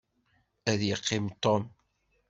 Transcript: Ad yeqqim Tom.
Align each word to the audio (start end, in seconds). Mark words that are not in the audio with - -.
Ad 0.71 0.81
yeqqim 0.87 1.25
Tom. 1.43 1.63